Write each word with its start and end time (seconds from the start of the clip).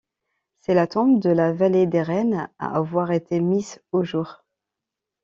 C'est 0.61 0.73
la 0.73 0.87
tombe 0.87 1.19
de 1.21 1.29
la 1.29 1.53
vallée 1.53 1.85
des 1.85 2.01
reines 2.01 2.49
à 2.57 2.75
avoir 2.75 3.11
été 3.11 3.39
mise 3.39 3.83
au 3.91 4.03
jour. 4.03 4.43